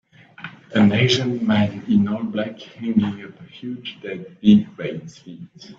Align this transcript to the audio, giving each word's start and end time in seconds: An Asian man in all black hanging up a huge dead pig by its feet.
An 0.73 0.93
Asian 0.93 1.45
man 1.45 1.83
in 1.87 2.07
all 2.07 2.23
black 2.23 2.59
hanging 2.59 3.03
up 3.23 3.39
a 3.39 3.43
huge 3.43 3.99
dead 4.01 4.35
pig 4.41 4.75
by 4.75 4.85
its 4.85 5.19
feet. 5.19 5.43